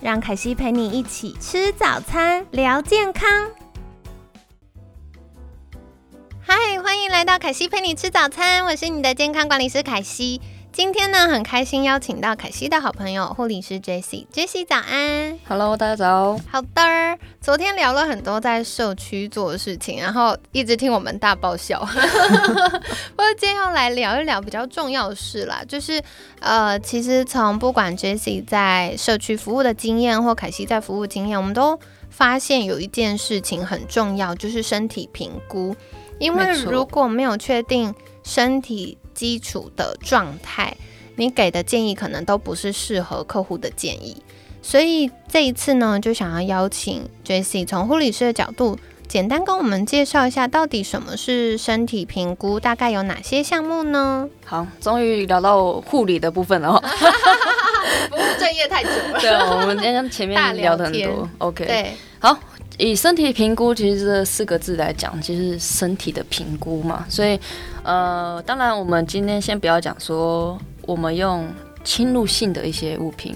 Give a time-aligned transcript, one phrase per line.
[0.00, 3.28] 让凯西陪你一起吃早餐，聊健康。
[6.40, 10.40] 嗨，欢迎来到凯西陪你吃早餐，我是你的健康管理师凯西。
[10.78, 14.24] 今天呢，很开心邀请到凯西的好朋友护理师 Jessie。
[14.32, 16.38] Jessie 早安，Hello，大家早。
[16.48, 21.80] 好的，昨天聊了很多在社区做的事情，然后一直听我们大爆笑。
[21.90, 26.00] 不过今天要来聊一聊比较重要的事啦，就是
[26.38, 31.76] 呃，其实从不管 Jessie 在社区服务的经验，或凯西在服务经验，我们都
[32.08, 35.74] 发现有一件事情很重要，就是身体评估。
[36.20, 38.96] 因为如果没有确定身体。
[39.18, 40.76] 基础的状态，
[41.16, 44.16] 你给的建议可能都不是适合客户的建议，
[44.62, 54.28] 所以这一次呢，就想要邀请 Jessie 从护理师的角度，简单跟我们介绍一下，到底什么是身体评估，大概有哪些项目呢？
[54.44, 56.78] 好，终于聊到护理的部分了，哦
[58.08, 59.18] 不务正业太久了。
[59.18, 62.38] 对，我们刚刚前面聊的很多，OK，对，好。
[62.78, 67.04] 以身体评估，其实这四个字来讲，其实身体的评估嘛。
[67.08, 67.38] 所以，
[67.82, 71.46] 呃，当然，我们今天先不要讲说我们用
[71.82, 73.34] 侵入性的一些物品，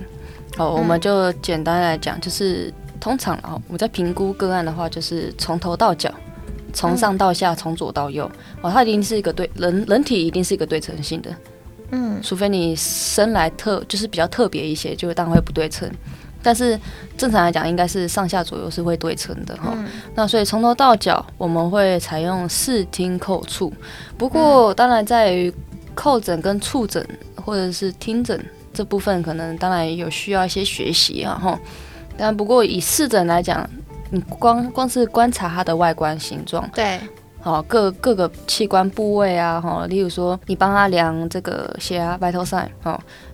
[0.59, 6.15] 哦，我们就简单来讲，就是通常哦，我在评估个案的话，就是从头到脚，
[6.73, 11.35] 从上到下，从左到右，哦，它一定是一个对人人体一定是一个对称性的，
[11.91, 15.91] 嗯，除非你生来特就是比较特别一些，就当然会不对称。
[16.43, 16.79] 但是
[17.17, 19.73] 正常来讲，应该是上下左右是会对称的哈。
[20.15, 23.73] 那所以从头到脚，我们会采用视听叩触。
[24.19, 25.53] 不过当然在于
[25.95, 28.45] 叩诊跟触诊或者是听诊
[28.75, 31.59] 这部分，可能当然有需要一些学习啊哈。
[32.17, 33.69] 但不过以视诊来讲，
[34.11, 37.01] 你光光是观察它的外观形状，对，
[37.41, 39.87] 好各各个器官部位啊哈。
[39.87, 42.71] 例如说你帮他量这个血压、白头塞，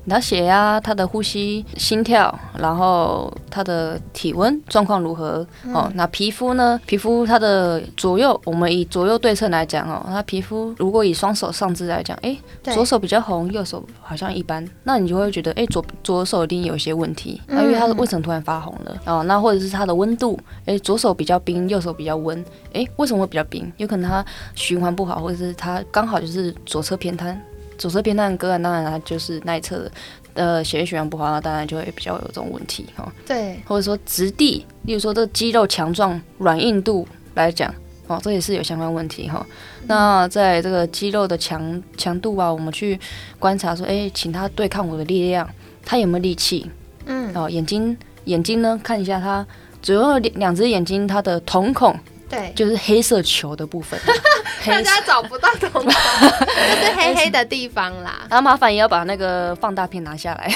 [0.08, 0.10] 哦。
[0.10, 5.46] 他血压、他的呼吸、心跳，然后他的体温状况如何？
[5.72, 6.80] 哦，那皮肤呢？
[6.86, 18.96] 皮肤它的左右，我们以左右对称来讲哦，他皮肤如果以双手上肢来讲，哎，左手比较红，右手好像一般，那你就会觉得，哎，左左手一定有些问题，那因为他的为什么突然发红了？
[19.04, 22.42] 哦，那或者是他的温度，哎，左手比较冰，右手比较温，
[22.72, 23.70] 哎，为什么会比较冰？
[23.76, 27.40] 有可能他循环不好，或者是他刚好就是左侧偏瘫。
[27.78, 29.92] 左侧偏瘫个案，当然它就是那一侧的，
[30.34, 33.10] 呃，血液循环不好，那当然就会比较有这种问题哈。
[33.26, 37.72] 对，或者说质地，例如说这个肌肉强壮、软硬度来讲，
[38.08, 39.46] 哦，这也是有相关问题哈。
[39.86, 42.98] 那在这个肌肉的强强度啊，我们去
[43.38, 45.48] 观察说，哎，请他对抗我的力量，
[45.84, 46.70] 他有没有力气？
[47.06, 49.46] 嗯，哦，眼睛眼睛呢，看一下他
[49.80, 51.96] 左右两只眼睛，它的瞳孔。
[52.28, 53.98] 对，就是黑色球的部分，
[54.66, 58.20] 大家找不到瞳孔， 就是黑黑的地方啦。
[58.28, 60.52] 然后麻烦也要把那个放大片拿下来，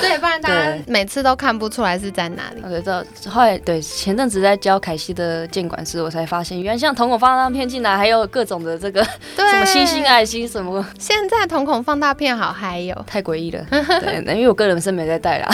[0.00, 2.60] 对，不然大家每次都看不出来是在哪里。
[2.62, 10.84] 对，这后来对前阵子在教凯西的监管师，我才发现原来像瞳孔放大片进来，还有各种的这个什么星星爱心什么。
[10.98, 13.64] 现在瞳孔放大片好嗨哟，太诡异了。
[13.70, 15.48] 对，因为我个人是没在戴啦，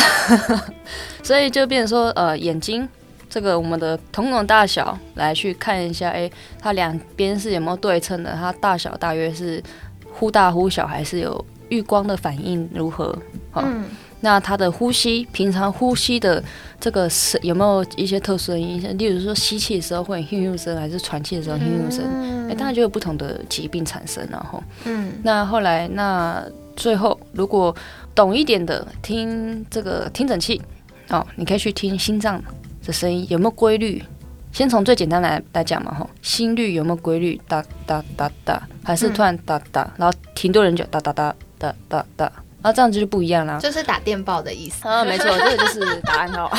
[1.22, 2.88] 所以就变成说呃眼睛。
[3.36, 8.32] 这个我们的瞳孔大小来去看一下，哎，它两边是有没有对称的？
[8.32, 9.62] 它大小大约是
[10.10, 13.14] 忽大忽小，还是有遇光的反应如何？
[13.56, 13.84] 嗯，
[14.20, 16.42] 那它的呼吸，平常呼吸的
[16.80, 18.96] 这个是有没有一些特殊的影响？
[18.96, 22.48] 例如说吸气的时候会哼哼声，还是喘气的时候哼哼声？
[22.48, 26.42] 哎，当然就有不同的疾病产生，然后，嗯，那后来那
[26.74, 27.76] 最后如果
[28.14, 30.62] 懂一点的听这个听诊器，
[31.10, 32.42] 哦，你可以去听心脏。
[32.86, 34.02] 的声音有没有规律？
[34.52, 37.38] 先从最简单来来讲嘛，吼，心率有没有规律？
[37.46, 43.58] 哒哒哒哒，还是突然哒哒，然后停顿很久，哒哒哒哒哒哒，然后，这样子就不一样啦。
[43.58, 46.50] 就是打电报的意思啊，没错，这个就是答案哈。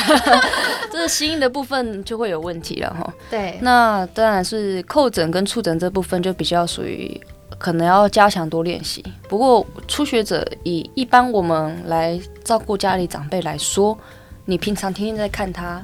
[0.92, 3.12] 这是心音的部分就会有问题了哈。
[3.28, 7.20] 对，那当然是叩诊跟触诊这部分就比较属于
[7.58, 9.04] 可能要加强多练习。
[9.28, 13.98] 不过初学者以一般我们来照顾家里长辈来说，
[14.44, 15.82] 你平常天天在看他。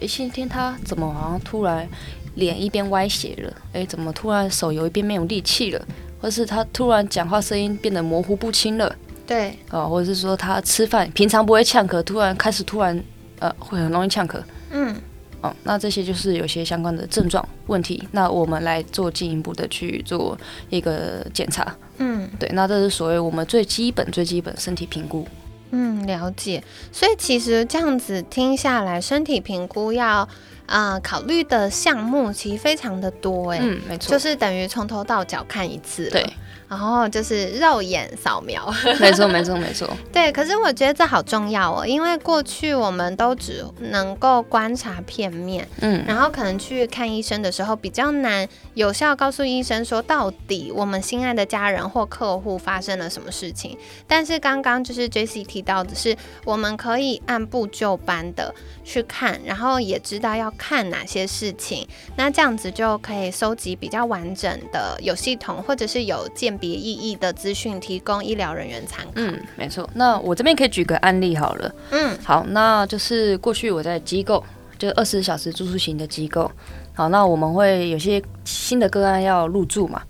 [0.00, 1.88] 哎，今天他怎么好像突然
[2.34, 3.52] 脸一边歪斜了？
[3.72, 5.86] 哎，怎么突然手有一边没有力气了？
[6.20, 8.94] 或是他突然讲话声音变得模糊不清了？
[9.26, 13.02] 对，哦，或者是说他吃饭平常不会呛，咳突然开始突然
[13.38, 14.38] 呃会很容易呛咳。
[14.70, 14.94] 嗯，
[15.40, 20.38] 哦，那这些就是有些相关的症状问题，那我们来做进一步的去做
[20.70, 21.74] 一个检查。
[21.98, 25.26] 嗯对，那这是所谓我们最基本、最基本身体评估。
[25.70, 26.62] 嗯，了解。
[26.92, 30.28] 所以其实这样子听下来，身体评估要
[30.66, 36.24] 呃考虑的项目其实非常的多哎、嗯，没错，就是等于从头到脚看一次对，
[36.68, 38.72] 然后就是肉眼扫描。
[39.00, 39.88] 没错，没错，没错。
[40.12, 53.78] 对，可是我觉得这好重要哦，因为过去我们都只能够观察片面，嗯，然后可能去看医生的时候比较难有效告诉医生说到底我们心爱的家人或客户发生了什么事情。
[54.06, 58.52] 但是刚刚就是 J C 提到的是，我们可以按部就班的
[58.82, 61.86] 去看，然后也知道要看哪些事情，
[62.16, 69.12] 那这样子就可以收集比较完整的、有系统或者是有鉴别意义的资讯，提供医疗人员参考。
[69.14, 69.88] 嗯，没错。
[69.94, 71.74] 那我这边可以举个案例好了。
[71.90, 74.42] 嗯好，那就是过去我在机构，
[74.78, 76.50] 就二十四小时住宿型的机构。
[76.94, 80.02] 好，那我们会有些新的个案要入住嘛？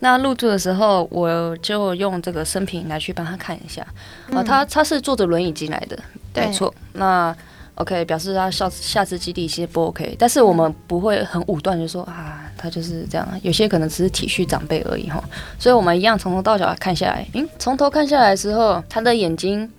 [0.00, 3.84] 那入住的时候，我就用这个生平来去帮他看一下。
[4.32, 5.98] 啊，他他是坐着轮椅进来的，
[6.32, 6.72] 对没错。
[6.92, 7.36] 那
[7.78, 13.26] OK，表示他下下次基地其实不 OK，但是我们不会很武断就说啊，他就是这样。
[13.42, 15.22] 有些可能只是体恤长辈而已哈。
[15.60, 19.70] 所以我们一样从头到脚看下来，嗯，从头看下来的时候，他的眼睛，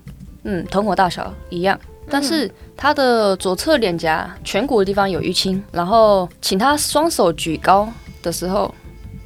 [0.44, 1.78] 嗯，瞳孔大小一样，
[2.10, 7.92] 但是他的左侧脸颊颧骨的地方有淤青，然后请他双手举高
[8.24, 8.74] 的时候，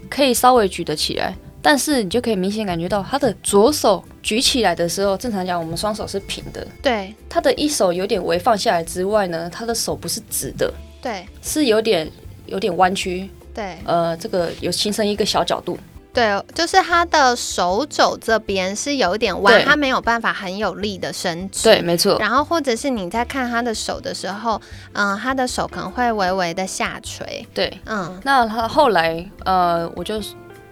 [0.09, 7.13] 可以稍微举得起来，但是你就可以明显感觉到他的左手举起来的时候，正常讲我们双手是平的，对。
[7.29, 11.25] 他的一手有点微放下来之外呢，他的手不是直的，对。
[11.41, 12.09] 是有点
[12.45, 13.77] 有点弯曲，对。
[13.85, 15.77] 呃，这个有形成一个小角度，
[16.13, 21.63] 对，就是他的手肘这边是有一点弯，他没有办法很有力的伸直。
[21.63, 24.61] 对，没错，然后或者是你在看他的手的时候，
[24.93, 27.79] 嗯，他的手可能会微微的下垂，对。
[27.85, 28.19] 嗯。
[28.23, 30.21] 那他后来，呃，我就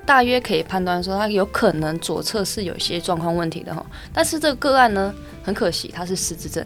[0.06, 3.86] 大约可以判断说，他有可能左侧是有一些状况问题的哈。
[4.14, 5.14] 但是这个个案呢，
[5.44, 6.66] 很可惜，他是失智症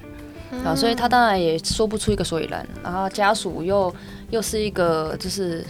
[0.64, 2.66] 啊，所以他当然也说不出一个所以然。
[2.84, 3.94] 然后家属又
[4.30, 5.64] 又是一个就是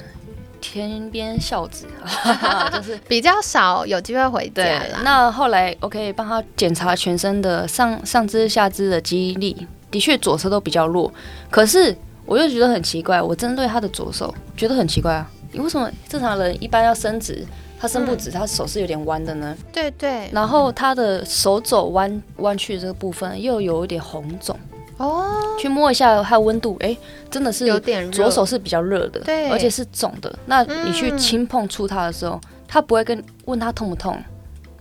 [0.61, 1.85] 天边孝子，
[2.71, 5.01] 就是 比较少有机会回对家啦。。
[5.03, 11.11] 那后来我可以帮他检查全身的上上肢、下肢的肌力，的确左侧都比较弱。
[11.49, 11.95] 可是
[12.25, 17.45] 我又觉得很奇怪，我针对他的左手觉得很奇怪啊，你为什么正常人一般要伸直，
[17.79, 19.55] 他伸不直，他手是有点弯的呢？
[19.71, 24.59] 对对，然后他的手肘弯弯曲的这个部分又有一点红肿，
[24.97, 26.95] 哦，去摸一下它的温度，哎，
[27.31, 30.37] 真的是有点热左手是比较热的，对而且是肿的。
[30.45, 32.37] 那你去嗯轻碰触它的时候，
[32.67, 34.21] 他不会跟问他痛不痛，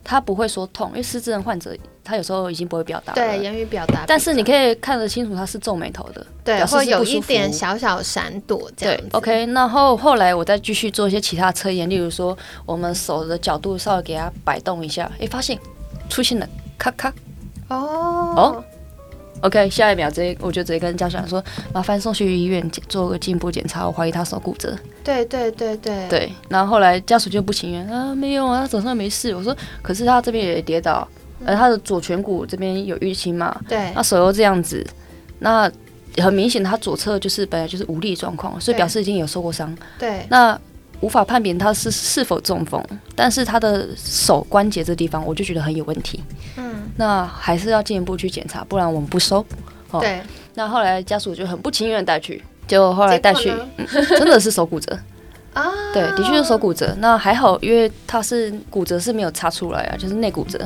[0.02, 1.72] 他不会说痛，因为失智症患者
[2.04, 3.14] 他有时候已经不会表达。
[3.14, 9.08] 对言语表达，但是你可以看得清楚他是皱眉头的，对，表示会有一点小小闪躲这样对。
[9.12, 9.46] ，OK。
[9.46, 12.36] 然后后来我再继续做一些其他测验，例如说
[12.66, 15.58] 我们手的角度稍微给他摆动一下，诶，发现
[16.08, 16.46] 出现了
[16.78, 17.08] 咔咔。
[17.68, 18.64] 哦哦
[19.40, 21.42] OK，下一秒直接我就直接跟家长说，
[21.72, 24.74] 麻烦送去医院检做个进一步检查，我怀疑他手骨折。
[25.02, 29.34] 对对对对对，然后后来家属就不情愿啊，没有啊，他手上没事。
[29.34, 31.06] 我说，可是他这边也跌倒，
[31.44, 34.86] 呃，他的左颧骨这边有淤青嘛，对那手又这样子，
[35.40, 35.70] 那
[36.18, 39.76] 很明显他左侧就是本来就是无力状况，所以表示已经有受过伤。
[39.98, 40.58] 对那
[41.00, 42.82] 无法判别他是是否中风，
[43.14, 46.22] 但是他的手关节这地方我就觉得很有问题，
[46.56, 49.44] 嗯那还是要进一步去检查，不然我们不收。
[49.90, 50.20] 哦对，
[50.54, 53.52] 那后来家属就很不情愿带去，结果后来带去
[54.16, 54.96] 真的是手骨折。
[55.52, 56.92] 啊，对，的确是手骨折。
[56.98, 60.58] 那还好，因为他是骨折是没有擦出来啊，就是内骨折、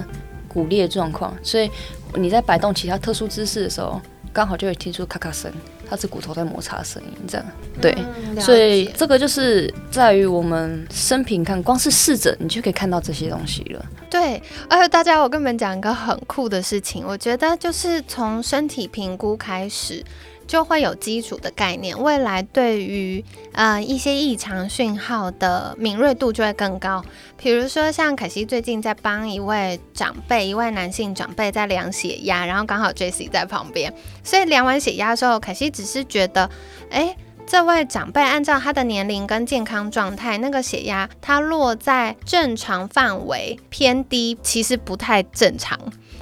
[0.58, 1.70] 骨裂状况，所以
[2.14, 4.00] 你在摆动其他特殊姿势的时候，
[4.32, 5.52] 刚好就会听出咔咔声，
[5.88, 7.46] 它是骨头在摩擦的声音，这样。
[7.80, 7.96] 对，
[8.26, 13.86] 嗯所以这个就是在于我们生平看，光是视诊你就可以看到这些东西了。
[14.10, 20.02] 对，而且大家，我跟你们讲一个很酷的事情，我觉得就是从身体评估开始。
[20.48, 27.04] 就会有基础的概念，未来对于呃一些异常讯号的敏锐度就会更高。
[27.36, 36.48] 比如说，像凯西最近在帮一位长辈，一位男性长辈在量血压，然后刚好 Jesse 在旁边，所以量完血压之后，凯西只是觉得，
[36.90, 37.14] 哎，
[37.46, 45.78] 这位长辈按照他的年龄跟健康状态，那个血压它落在正常范围偏低，其实不太正常。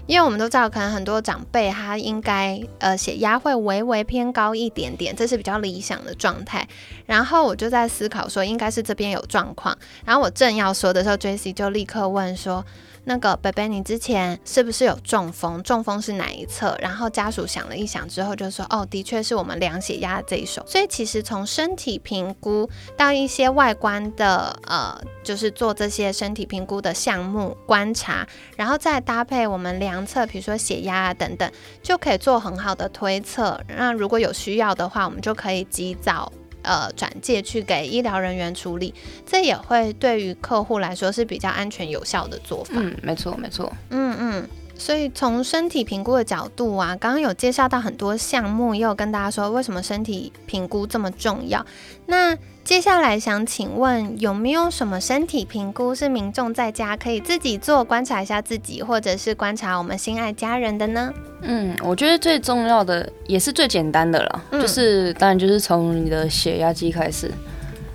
[0.07, 6.67] 因为我们都知道，可能很多长辈他应该呃血压会微微偏高一点点，这是比较理想的状态。
[7.07, 9.77] 然后我就在思考说，应该是这边有状况。
[10.05, 12.65] 然后我正要说的时候，J C 就立刻问说
[13.09, 15.63] ：“那个贝贝，你之前是不是有中风？
[15.63, 16.77] 中风是哪一侧？
[16.81, 20.61] 然后家属想了一想之后就说，哦，的确是我们量血压的这一手。
[20.67, 31.49] 所以其实从身体评估到一些外观的，呃，就是做这些身体评估的项目观察，然后再搭配我们量测，比如说血压啊等等，
[31.81, 33.61] 就可以做很好的推测。
[33.69, 36.33] 那如果有需要的话，我们就可以及早。
[36.67, 38.93] 呃，转介去给医疗人员处理，
[39.25, 42.73] 这也会对于客户来说是比较安全有效的做法。
[42.75, 43.73] 嗯，没错，没错。
[43.91, 51.65] 嗯嗯，所以从身体评估的角度啊，刚刚有介绍到很多项目，也有跟大家说为什么身体评估这么重要。
[52.07, 61.15] 那接下来想请问，有没有什么身体评估是民众在家可以自己做，观察一下自己，或者是观察我们心爱家人的呢？
[61.43, 67.31] 嗯，我觉得最重要的也是最简单的了，就是当然就是从你的血压计开始，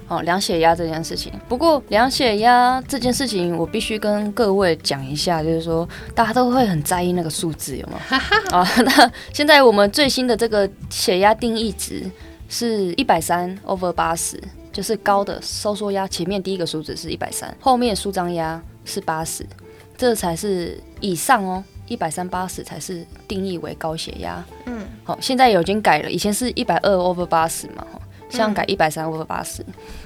[0.08, 1.34] 哦，量血压这件事情。
[1.50, 5.86] 不过量血压这件事情，我必须跟各位讲一下，就是说
[6.16, 8.00] 大家都会很在意那个数字，有吗？
[8.52, 12.10] 啊， 那现在我们最新的这个血压定义值
[12.48, 14.42] 是一百三 over 八十。
[14.72, 19.46] 就是高的收缩压，前面第一个数值是一百三，后面舒张压是八十，
[19.98, 24.44] 这才是以上哦，一百三八十才是定义为高血压。
[24.66, 28.00] 嗯，好，现在有已经改了，以前是一百二 over 八十嘛，哈，
[28.30, 29.66] 现在改一百三 over 八十。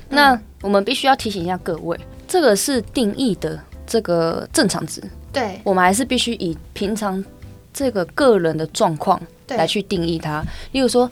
[0.10, 7.24] 那我们必须要提醒一下各位，这个是定义的这个正常值，对，我们还是必须以平常
[7.72, 10.44] 这个个人的状况来去定义它。
[10.72, 11.10] 例如说，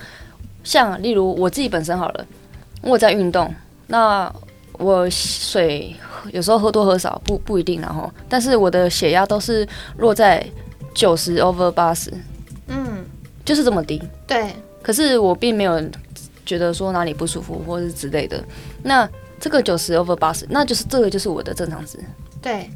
[0.64, 2.26] 像例如我自己本身好了。
[2.84, 3.54] 我在运动，
[3.88, 4.32] 那
[4.74, 5.96] 我水
[6.32, 10.46] 有时候喝多喝少不不一定，然后，但是我的血压都是落在
[10.94, 12.14] 九十 over 八十，
[12.68, 13.04] 嗯，
[13.46, 14.02] 就是这么低。
[14.28, 15.82] 对，可是我并没有
[16.46, 18.44] 觉得说哪里不舒服或者是之类的。
[18.84, 19.10] 那
[19.40, 21.98] 这个九十 over 八十，那就是这个就是我的正常值。
[22.42, 22.70] 对，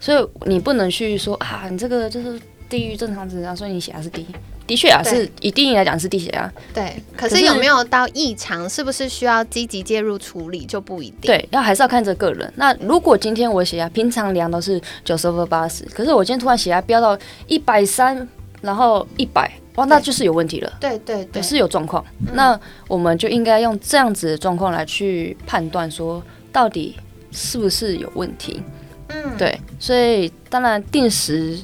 [0.00, 4.26] 所以你不能去说啊，你这个就是低于正常值啊，所以你血压是低。
[4.66, 6.50] 的确啊，是以定义来讲是低血压。
[6.72, 11.22] 对，可是有没有到异常，是不是需要积极介入处理就不一定。
[11.22, 12.50] 对，要还是要看这个人。
[12.56, 18.26] 那如果今天我血压平常量都是九十分八十，可是我今天突然血压飙到一百三，
[18.60, 20.72] 然后一百，哇，那就是有问题了。
[20.80, 22.04] 对对对，是有状况。
[22.32, 26.96] 那我们就应该用这样子的状况来去判断，说到底
[27.32, 28.62] 是不是有问题。
[29.08, 29.60] 嗯，对。
[29.78, 31.58] 所以当然定时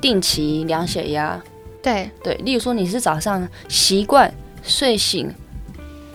[0.00, 1.40] 定期量血压。
[1.82, 2.10] 对。
[2.22, 4.32] 对，例如说你是早上习惯
[4.62, 5.32] 睡醒，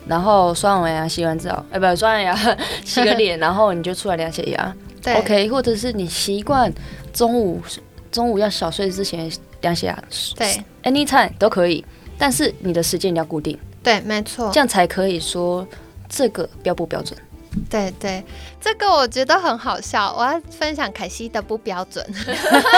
[0.08, 2.36] 然后刷完牙、洗完澡，哎，不刷完牙、
[2.84, 6.72] 洗个脸， 然后你就出来量血压，对，OK，或者是你习惯
[7.12, 7.62] 中午
[8.12, 9.32] 中午要小睡之前
[9.62, 10.04] 量血压，
[10.36, 11.84] 对，anytime 都可以，
[12.18, 15.68] 但是你的时间你要固定，对，没错，这样才可以说
[16.08, 17.18] 这个标不标准。
[17.70, 18.24] 对对，
[18.60, 20.14] 这个我觉得很好笑。
[20.18, 22.06] 我要分享凯西的不标准，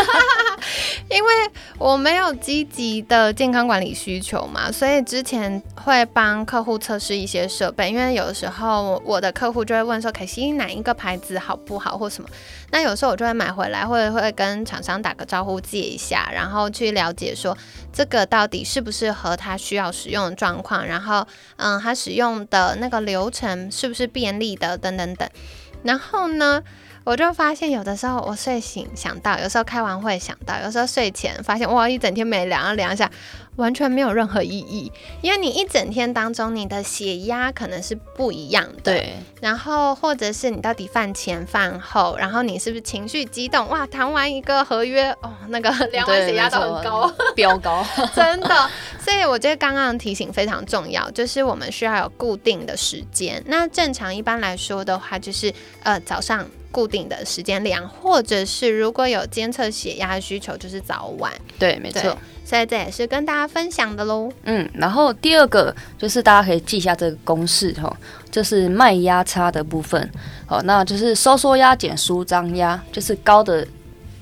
[1.10, 1.32] 因为
[1.78, 7.90] 我没有积极的健康管理需求嘛，所以之前会帮客户测试一些设备。
[7.90, 12.30] 因为有的时候我的客户就会问说，凯西哪一个牌子好不好或什么？
[12.72, 17.58] 那有时候我就会买回来，或者会跟厂商打个招呼借一下，然后去了解说
[17.94, 24.67] 这个到底适不适合他需要使用的状况，然后嗯，他使用的那个流程是不是便利的？
[24.76, 25.30] 等等等，
[25.84, 26.64] 然后呢，
[27.08, 33.10] 我就发现有的时候我睡醒想到，有时候开完会想到，有时候睡前发现哇，一整天没量，量一下。
[33.56, 38.94] 完全没有任何意义，因为你一整天当中，你的血压可能是不一样的。
[38.94, 39.16] 对。
[39.42, 43.68] 然后或者是你到底饭前饭后，然后你是不是情绪激动？
[43.70, 47.84] 哇，谈完一个合约，哦，那个量完血压都很高， 飙高，
[48.14, 48.70] 真的。
[49.00, 53.42] 所以我觉得刚刚提醒非常重要，就是我们需要有固定的时间。
[53.48, 56.46] 那正常一般来说的话，就是呃早上
[56.78, 61.34] 固定的时间量，或者是如果有监测血压的需求，就是早晚。
[61.58, 62.16] 对，没错。
[62.46, 64.32] 所以这也是跟大家分享的喽。
[64.44, 67.92] 嗯，然后第二个就是大家可以记一下这个公式哈，
[68.30, 70.08] 就是脉压差的部分。
[70.46, 73.68] 好，那就是收缩压减舒张压，就是高的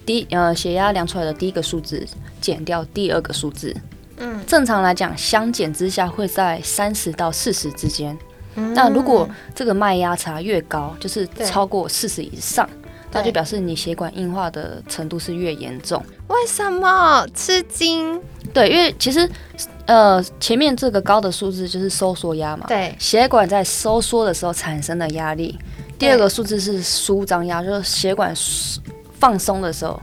[0.06, 2.08] 低呃血压量出来的第一个数字
[2.40, 3.76] 减掉第二个数字。
[4.16, 8.18] 嗯，正常来讲相减之下会在三十到四十之间。
[8.56, 12.70] 那如果这个脉压差越高，就是超过四十以上。
[13.12, 16.04] 那就表示你血管硬化的程度是越严重。
[16.28, 18.22] 为什么吃惊？
[18.54, 19.30] 对，因为其实
[19.86, 25.58] 呃前面这个高的数字就是收缩压嘛，对，血管在收缩的时候产生的压力。
[25.98, 28.36] 第二个数字是舒张压，就是血管
[29.18, 29.98] 放松的时候。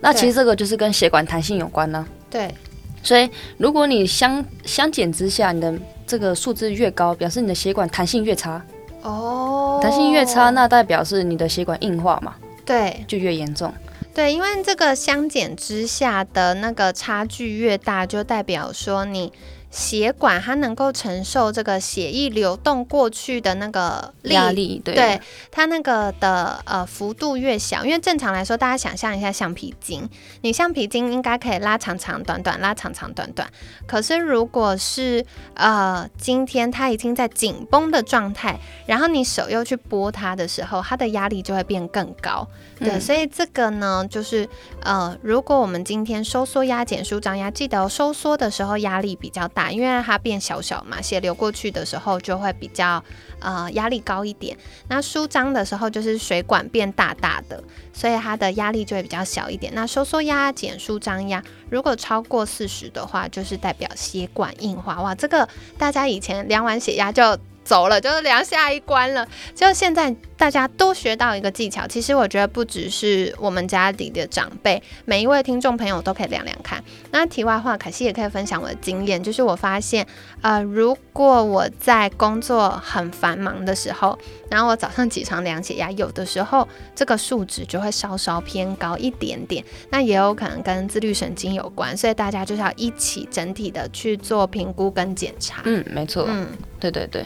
[0.00, 2.04] 那其实这个就是跟血管弹性有关呢。
[2.28, 2.52] 对，
[3.00, 5.72] 所以如果你相相减之下，你的
[6.06, 8.62] 这个数字越高，表示你的血管弹性越差。
[9.02, 12.34] 哦，弹性越差，那代表是你的血管硬化嘛。
[12.64, 13.72] 对，就越严重。
[14.14, 19.32] 对，因为这个相减之下的那个差距越大，就代表说你。
[19.76, 30.08] 血管它能够承受这个血液流动过去的那个压力，对，对它那个的呃幅度越小，因为正常来说，大家想象一下橡皮筋，
[30.40, 33.46] 你橡皮筋应该可以拉长长短短，拉长长短短。
[33.86, 42.48] 可是如果是呃今天它已经在紧绷的状态，然后你手又去拨它的时候，它的压力就会变更高。
[42.78, 44.48] 对，所以这个呢，就是
[44.80, 53.02] 呃，如果我们今天收缩压减舒张压，记得收缩的时候压力比较大，因为它变小小嘛，血流过去的时候就会比较
[53.40, 54.56] 呃压力高一点。
[54.88, 59.72] 那舒张的时候就是水管变大大的，所以它的压力就会比较小一点。
[59.74, 65.00] 那收缩压减舒张压，如果超过四十的话，就是代表血管硬化。
[65.02, 67.38] 哇，这个大家以前量完血压就。
[67.66, 69.26] 走了，就是量下一关了。
[69.54, 76.82] 就现在大家都学到一个技巧，其实我觉得不只是我们家里的长辈，每一位听众朋友都可以量量看。
[77.10, 80.06] 那题外话，凯西也可以分享我的经验，就是我发现，
[80.42, 84.16] 呃，如果我在工作很繁忙的时候，
[84.48, 95.62] 然后我早上起床量血压，有的时候这个数值就会稍稍偏高一点点，那也有可能跟自律神经有关，所以大家就是要一起整体的去做评估跟检查。
[95.64, 96.26] 嗯，没错。
[96.28, 96.46] 嗯，
[96.78, 97.24] 对对对。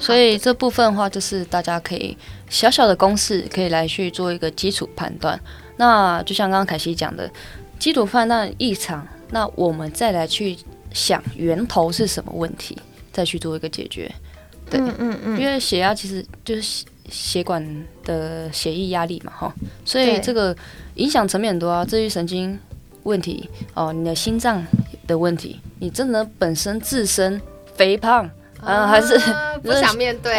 [0.00, 2.16] 所以这部分的话，就是大家可以
[2.48, 5.38] 小小的公式可以来去做一个基础判断。
[5.76, 7.30] 那就像刚刚凯西讲的，
[7.78, 10.56] 基础判断异常，那我们再来去
[10.92, 12.76] 想源头是什么问题，
[13.12, 14.10] 再去做一个解决。
[14.70, 17.62] 对，嗯嗯嗯，因为血压其实就是血管
[18.02, 19.54] 的血液压力嘛，哈，
[19.84, 20.56] 所以这个
[20.94, 22.58] 影响层面很多啊，至于神经
[23.02, 24.64] 问题哦，你的心脏
[25.06, 27.38] 的问题，你真的本身自身
[27.74, 28.30] 肥胖。
[28.62, 29.18] 嗯，还是
[29.62, 30.34] 不想面对，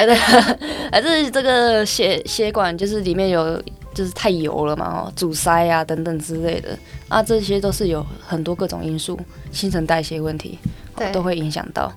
[0.92, 3.62] 还是 这个血血管就是里面有
[3.94, 9.20] 就是太油了嘛，哦，阻塞啊等等之类的啊，这些都是有很多各种因素，
[9.52, 10.58] 新陈代谢问题，
[11.12, 11.92] 都会影响到。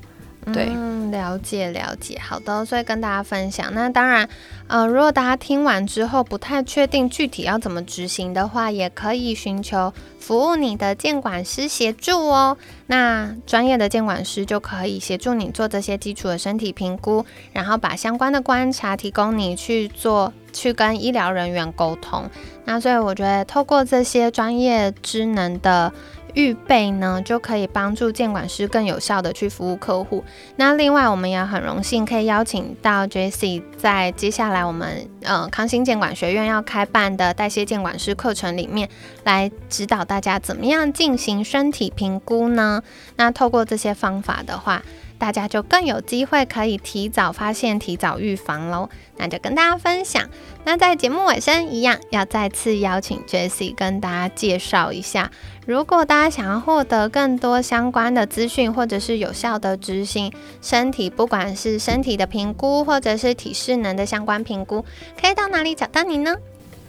[0.53, 3.73] 对，嗯，了解了解，好的，所以跟大家分享。
[3.73, 4.29] 那当然，
[4.67, 12.57] 呃，如果大家听完之后不太确定具体要怎么执行的话，也可以寻求服务你的监管师协助哦。
[12.87, 22.29] 那专业的监管师就可以协助你做这些基础的身体评估，然后把相关的观察提供你去做，去跟医疗人员沟通。
[22.67, 25.93] 那所以我觉得，透过这些专业职能的。
[26.35, 30.23] 预备呢，就可以帮助监管师更有效的去服务客户。
[30.57, 33.63] 那另外，我们也很荣幸可以邀请到 J.C.
[33.77, 38.89] 在接下来我们呃康心监管学院要开办的代谢监管师课程里面，
[39.25, 42.83] 来指导大家怎么样进行身体评估呢？
[43.17, 44.83] 那透过这些方法的话。
[45.19, 48.89] 大家就更有机会可以提早发现、提早预防喽。
[49.17, 50.29] 那就跟大家分享。
[50.65, 55.31] 那在节目尾声一样，要再次邀请 Jessie 跟大家介绍一下。
[55.67, 64.85] 如果大家想要获得更多相关的资讯，或者是有效的执行身体，不管是身体的评估，或者是体适能的相关评估，
[65.19, 66.35] 可以到哪里找到你呢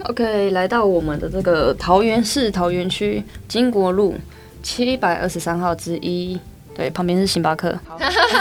[0.03, 4.15] ？OK，来到我们的这个桃园市桃园区金国路
[4.63, 6.38] 七百二十三号之一。
[6.75, 7.73] 对，旁边是星巴克。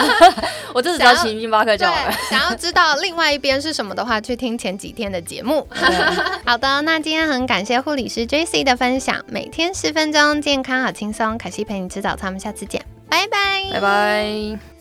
[0.75, 2.13] 我就只要请星巴克就好了。
[2.29, 5.67] 想要知道另外一边是什么的话，去听前几天的节目。
[6.45, 11.39] 好的，那今天很感谢护理师 J C 的分享，每天十分钟，健康好轻松。
[11.39, 14.74] 凯西陪你吃早餐，我们下次见，拜拜，拜拜。